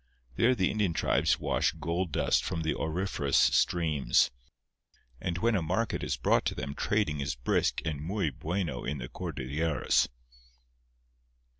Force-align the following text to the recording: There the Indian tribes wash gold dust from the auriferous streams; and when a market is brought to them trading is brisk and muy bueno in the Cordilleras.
There 0.35 0.55
the 0.55 0.71
Indian 0.71 0.93
tribes 0.93 1.39
wash 1.39 1.73
gold 1.73 2.11
dust 2.11 2.43
from 2.43 2.63
the 2.63 2.73
auriferous 2.73 3.37
streams; 3.37 4.31
and 5.21 5.37
when 5.37 5.53
a 5.53 5.61
market 5.61 6.03
is 6.03 6.17
brought 6.17 6.43
to 6.45 6.55
them 6.55 6.73
trading 6.73 7.19
is 7.19 7.35
brisk 7.35 7.81
and 7.85 8.01
muy 8.01 8.31
bueno 8.31 8.83
in 8.83 8.97
the 8.97 9.07
Cordilleras. 9.09 10.09